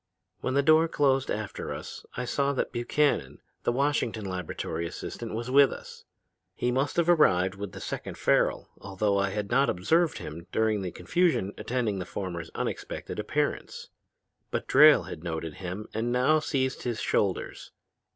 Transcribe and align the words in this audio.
When 0.39 0.55
the 0.55 0.63
door 0.63 0.87
closed 0.87 1.29
after 1.29 1.71
us 1.71 2.07
I 2.17 2.25
saw 2.25 2.53
that 2.53 2.71
Buchannon, 2.71 3.37
the 3.61 3.71
Washington 3.71 4.25
laboratory 4.25 4.87
assistant, 4.87 5.35
was 5.35 5.51
with 5.51 5.71
us. 5.71 6.05
He 6.55 6.71
must 6.71 6.95
have 6.97 7.07
arrived 7.07 7.53
with 7.53 7.73
the 7.73 7.79
second 7.79 8.17
Farrel, 8.17 8.67
although 8.79 9.19
I 9.19 9.29
had 9.29 9.51
not 9.51 9.69
observed 9.69 10.17
him 10.17 10.47
during 10.51 10.81
the 10.81 10.89
confusion 10.89 11.53
attending 11.55 11.99
the 11.99 12.05
former's 12.07 12.49
unexpected 12.55 13.19
appearance. 13.19 13.89
But 14.49 14.67
Drayle 14.67 15.03
had 15.03 15.23
noted 15.23 15.57
him 15.61 15.87
and 15.93 16.11
now 16.11 16.39
seized 16.39 16.81
his 16.81 16.99
shoulders. 16.99 17.71